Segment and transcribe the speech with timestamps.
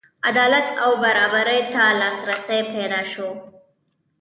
[0.27, 3.27] عدالت او برابرۍ ته لاسرسی پیدا شي.